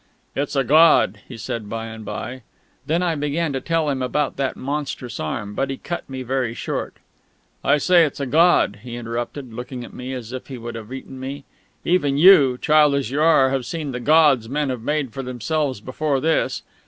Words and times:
"It's 0.35 0.55
a 0.55 0.63
god," 0.63 1.19
he 1.27 1.37
said 1.37 1.69
by 1.69 1.85
and 1.85 2.03
by. 2.03 2.41
Then 2.87 3.03
I 3.03 3.13
began 3.13 3.53
to 3.53 3.61
tell 3.61 3.87
him 3.87 4.01
about 4.01 4.35
that 4.37 4.57
monstrous 4.57 5.19
arm; 5.19 5.53
but 5.53 5.69
he 5.69 5.77
cut 5.77 6.09
me 6.09 6.23
very 6.23 6.55
short. 6.55 6.95
"I 7.63 7.77
say 7.77 8.03
it's 8.03 8.19
a 8.19 8.25
god," 8.25 8.79
he 8.81 8.95
interrupted, 8.95 9.53
looking 9.53 9.83
at 9.83 9.93
me 9.93 10.13
as 10.13 10.33
if 10.33 10.47
he 10.47 10.57
would 10.57 10.73
have 10.73 10.91
eaten 10.91 11.19
me. 11.19 11.43
"Even 11.85 12.17
you, 12.17 12.57
child 12.59 12.95
as 12.95 13.11
you 13.11 13.21
are, 13.21 13.51
have 13.51 13.63
seen 13.67 13.91
the 13.91 13.99
gods 13.99 14.49
men 14.49 14.69
have 14.71 14.81
made 14.81 15.13
for 15.13 15.21
themselves 15.21 15.79
before 15.79 16.19
this. 16.19 16.63